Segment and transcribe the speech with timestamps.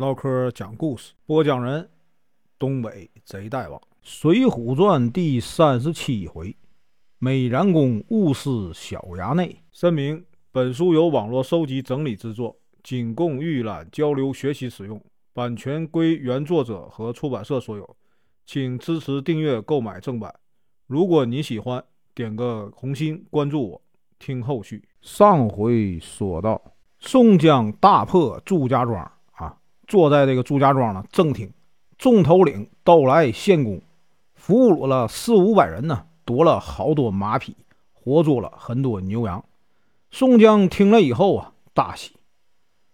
[0.00, 1.86] 唠嗑讲故事，播讲人：
[2.58, 6.56] 东北贼大王，《水浒传》第三十七回：
[7.18, 9.62] 美髯公误事小衙内。
[9.70, 14.98] 声明：本书由网络收集整理制作，仅供预览、交流、学习使用，
[15.34, 17.96] 版权归原作者和出版社所有，
[18.46, 20.34] 请支持订阅、购买正版。
[20.86, 23.82] 如果你喜欢，点个红心，关注我，
[24.18, 24.82] 听后续。
[25.02, 26.58] 上回说到，
[27.00, 29.12] 宋江大破祝家庄，
[29.90, 31.52] 坐在这个祝家庄呢正厅，
[31.98, 33.82] 众头领都来献功，
[34.34, 37.54] 俘虏了四五百人呢，夺了好多马匹，
[37.92, 39.44] 活捉了很多牛羊。
[40.10, 42.12] 宋江听了以后啊，大喜。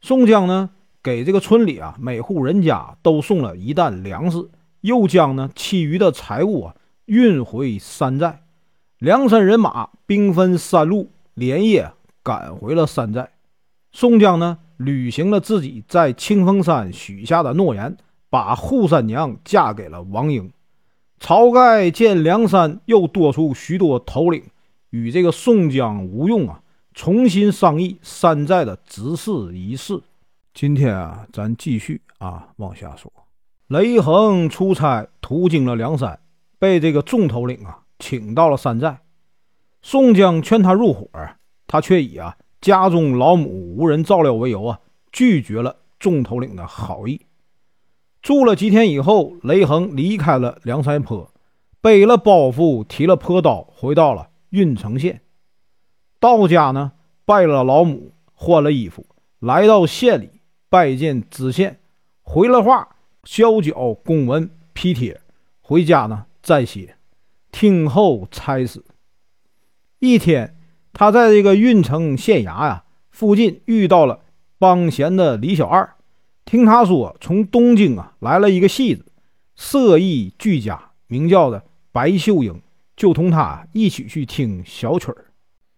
[0.00, 0.70] 宋江呢，
[1.00, 4.48] 给这个村里啊每户人家都送了一担粮食，
[4.80, 6.74] 又将呢其余的财物啊
[7.04, 8.42] 运回山寨。
[8.98, 11.12] 梁山人马兵分三路。
[11.34, 11.92] 连夜
[12.24, 13.30] 赶回了山寨，
[13.92, 17.96] 宋江呢履行了自己在清风山许下的诺言，
[18.30, 20.50] 把扈三娘嫁给了王英。
[21.20, 24.42] 晁盖见梁山又多出许多头领，
[24.90, 26.62] 与这个宋江、吴用啊
[26.94, 30.00] 重新商议山寨的执事一事。
[30.54, 33.12] 今天啊，咱继续啊往下说。
[33.66, 36.20] 雷横出差途经了梁山，
[36.58, 39.00] 被这个众头领啊请到了山寨。
[39.82, 41.08] 宋江劝他入伙，
[41.66, 44.80] 他却以啊家中老母无人照料为由啊，
[45.12, 47.22] 拒绝了众头领的好意。
[48.20, 51.32] 住了几天以后，雷横离开了梁山坡，
[51.80, 55.22] 背了包袱，提了坡刀，回到了郓城县。
[56.18, 56.92] 到家呢，
[57.24, 59.06] 拜了老母，换了衣服，
[59.38, 61.78] 来到县里拜见知县，
[62.22, 65.20] 回了话，交缴公文批帖，
[65.60, 66.96] 回家呢再写，
[67.52, 68.84] 听候差事。
[70.00, 70.57] 一天，
[70.98, 72.82] 他在这个郓城县衙呀
[73.12, 74.18] 附近遇到了
[74.58, 75.94] 帮闲的李小二，
[76.44, 79.06] 听他说从东京啊来了一个戏子，
[79.54, 82.60] 色艺俱佳，名叫的白秀英，
[82.96, 85.26] 就同他一起去听小曲儿。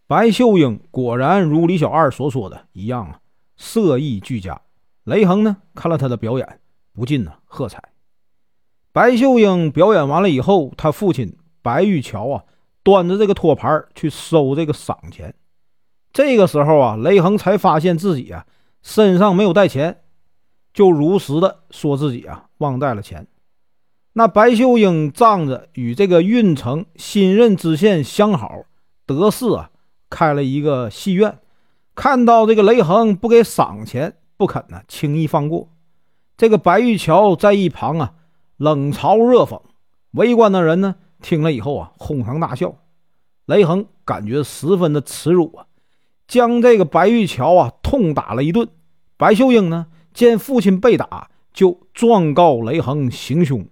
[0.06, 3.20] 白秀英果然如李小二所说的一样啊，
[3.58, 4.58] 色艺俱佳。
[5.04, 6.60] 雷横呢看了他的表演，
[6.94, 7.90] 不禁呢喝彩。
[8.90, 12.44] 白秀英表演完了以后，他父亲白玉桥啊。
[12.82, 15.34] 端着这个托盘去收这个赏钱，
[16.12, 18.46] 这个时候啊，雷横才发现自己啊
[18.82, 20.00] 身上没有带钱，
[20.72, 23.26] 就如实的说自己啊忘带了钱。
[24.14, 28.64] 那白秀英仗着与这个郓城新任知县相好，
[29.06, 29.70] 得势啊
[30.08, 31.38] 开了一个戏院，
[31.94, 35.68] 看到这个雷横不给赏钱，不肯呢轻易放过。
[36.36, 38.14] 这个白玉桥在一旁啊
[38.56, 39.60] 冷嘲热讽，
[40.12, 40.96] 围观的人呢。
[41.20, 42.74] 听了以后啊，哄堂大笑。
[43.46, 45.66] 雷横感觉十分的耻辱啊，
[46.28, 48.68] 将这个白玉桥啊痛打了一顿。
[49.16, 53.66] 白秀英呢，见父亲被打，就状告雷横行凶。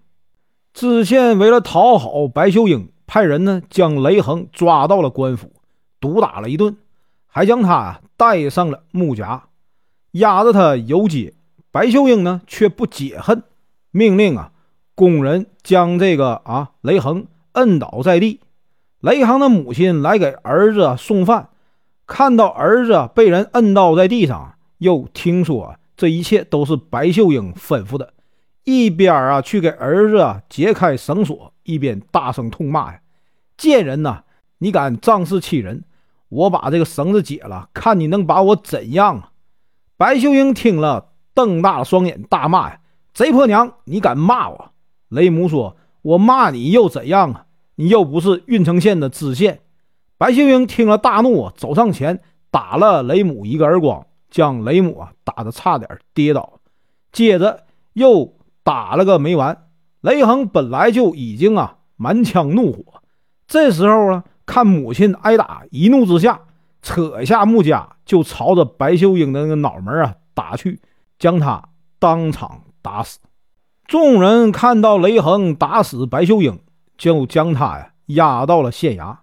[0.75, 5.53] 知县为了讨好白秀英，派人呢将雷横抓到了官府，
[6.01, 6.77] 毒打了一顿，
[7.27, 9.49] 还将他带上了木夹，
[10.13, 11.35] 押着他游街。
[11.71, 13.43] 白秀英呢却不解恨，
[13.91, 14.53] 命令啊
[14.95, 17.27] 工人将这个啊雷横。
[17.59, 18.41] 摁倒在地，
[19.01, 21.49] 雷航的母亲来给儿子送饭，
[22.07, 28.13] 看到儿子被人摁倒在地上，又听说这一切都是白秀英吩咐的，
[28.63, 33.01] 一边啊去给儿子解开绳索，一边大声痛骂呀
[33.59, 34.23] ：“贱人呐，
[34.59, 35.83] 你敢仗势欺人！
[36.29, 39.33] 我把这个绳子解了，看你能把我怎样啊！”
[39.99, 42.81] 白秀英听了，瞪大了双眼，大骂呀
[43.13, 44.71] ：“贼婆娘，你敢骂我！”
[45.11, 47.47] 雷母说：“我骂你又怎样啊？”
[47.81, 49.61] 你又不是郓城县的知县，
[50.17, 56.59] 白秀英听了大怒，走上前打了雷母一个耳光，将雷母啊打得差点跌倒，
[57.13, 58.35] 接着又
[58.65, 59.69] 打了个没完。
[60.01, 62.83] 雷横本来就已经啊满腔怒火，
[63.47, 66.41] 这时候啊看母亲挨打，一怒之下
[66.83, 70.81] 扯下木枷就朝着白秀英的那个脑门啊打去，
[71.17, 71.63] 将他
[72.01, 73.21] 当场打死。
[73.87, 76.59] 众人看到雷横打死白秀英。
[76.99, 79.19] 就将他呀押到了县衙，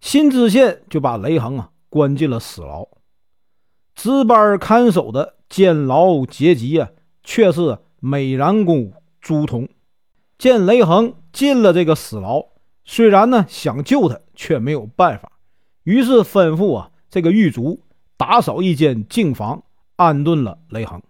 [0.00, 2.88] 新知县就把雷横啊关进了死牢。
[3.94, 6.90] 值班看守的监牢阶级啊，
[7.22, 9.68] 却是美髯公朱仝。
[10.36, 12.46] 见雷横进了这个死牢，
[12.84, 15.32] 虽然呢想救他，却没有办法，
[15.84, 17.80] 于是吩咐啊这个狱卒
[18.16, 19.62] 打扫一间净房，
[19.96, 21.00] 安顿了雷横。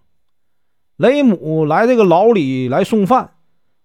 [0.96, 3.34] 雷母来这个牢里来送饭，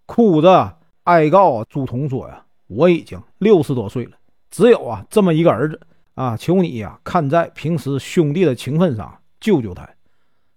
[0.05, 0.80] 哭着。
[1.03, 4.17] 哀告啊，朱仝说呀：“我已经六十多岁了，
[4.49, 5.79] 只有啊这么一个儿子
[6.13, 9.89] 啊，求你呀，看在平时兄弟的情分上救救他。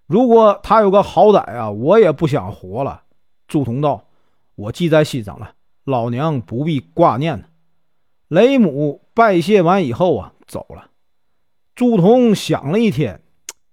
[0.06, 3.02] 如果他有个好歹啊，我也不想活了。”
[3.48, 4.08] 朱仝道
[4.56, 5.52] ：“我记在心上了，
[5.84, 7.44] 老娘不必挂念。”
[8.28, 10.90] 雷母拜谢完以后啊，走了。
[11.74, 13.22] 朱仝想了一天，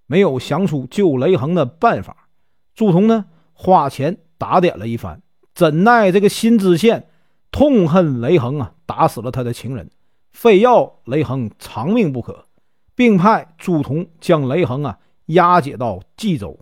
[0.06, 2.28] 没有想出救雷横的办法。
[2.74, 5.22] 朱仝呢，花钱打点了一番，
[5.54, 7.08] 怎奈这个新知县
[7.50, 9.90] 痛恨雷横啊，打死了他的情人，
[10.32, 12.46] 非要雷横偿命不可，
[12.94, 16.58] 并派朱仝将雷横啊押解到冀州。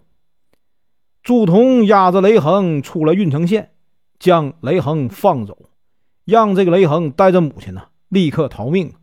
[1.23, 3.73] 朱仝押着雷横出了郓城县，
[4.19, 5.69] 将雷横放走。
[6.25, 8.95] 让这个雷横带着母亲呢，立刻逃命。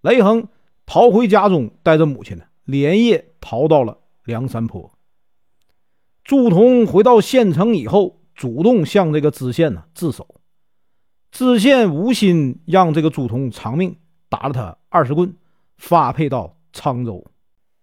[0.00, 0.48] 雷横
[0.86, 4.92] 逃回家中，带着母亲呢，连夜逃到了梁山坡。
[6.24, 10.26] 朱仝回到县城以后，主动向这个知县呢自首。
[11.30, 13.96] 知县无心让这个朱仝偿命，
[14.28, 15.34] 打了他二十棍，
[15.76, 17.24] 发配到沧州。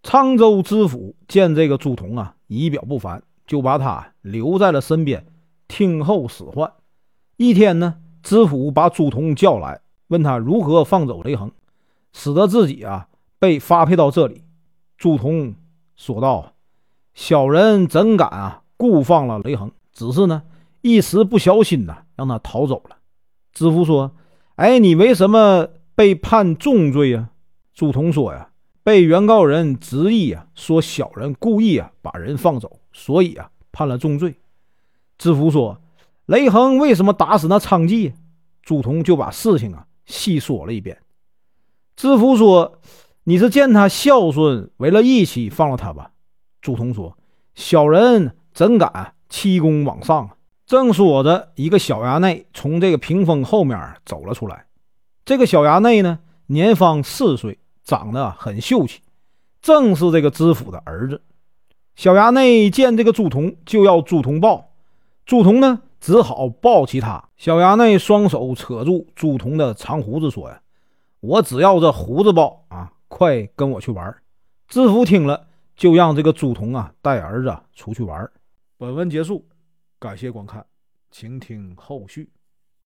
[0.03, 5.25] 沧州知府见这个朱仝啊仪表不凡，就把他留在了身边，
[5.67, 6.71] 听候使唤。
[7.37, 7.95] 一天呢。
[8.21, 9.79] 知府把朱仝叫来，
[10.09, 11.53] 问他如何放走雷横，
[12.11, 13.07] 使得自己啊
[13.39, 14.43] 被发配到这里。
[14.97, 15.55] 朱仝
[15.95, 16.51] 说道
[17.15, 19.71] ：“小人怎敢啊故放了雷横？
[19.99, 20.43] 只是呢
[20.79, 22.95] 一时不小心呐，让他逃走了。”
[23.51, 24.15] 知府说
[24.55, 27.31] ：“哎，你为什么被判重罪啊？”
[27.75, 28.49] 朱仝说：“呀，
[28.81, 34.35] 被原告人执意啊说小人故意啊把人放走，所以啊判了重罪。”
[35.19, 35.81] 知府说。
[36.29, 38.13] 雷横为什么打死那娼妓？
[38.61, 40.99] 朱仝就把事情啊细说了一遍。
[41.95, 42.79] 知府说
[43.25, 46.11] ：“你是见他孝顺，为了义气放了他吧？”
[46.61, 47.17] 朱仝说
[47.55, 50.29] ：“小人怎敢七公往上？”
[50.65, 54.65] 正说着，一个小衙内从这个屏风后面走了出来。
[55.25, 58.99] 这个小衙内呢，年方四岁，长得很秀气，
[59.61, 61.21] 正是这个知府的儿子。
[61.95, 64.71] 小衙内见这个朱仝，就要朱仝抱。
[65.25, 65.81] 朱仝呢？
[65.99, 67.21] 只好抱起他。
[67.35, 70.61] 小衙内双手扯住朱仝的长胡子，说：“呀，
[71.19, 72.91] 我只要这胡子抱啊！
[73.09, 74.15] 快跟我去玩。”
[74.69, 78.29] 知府听了，就让这个朱仝啊带儿子出去玩。
[78.79, 79.45] 本文结束，
[79.99, 80.65] 感谢观看，
[81.11, 82.31] 请听后续。